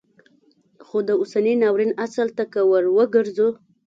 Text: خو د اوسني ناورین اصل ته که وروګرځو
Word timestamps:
خو 0.87 0.97
د 1.07 1.09
اوسني 1.21 1.53
ناورین 1.61 1.91
اصل 2.05 2.27
ته 2.37 2.43
که 2.51 2.61
وروګرځو 2.71 3.47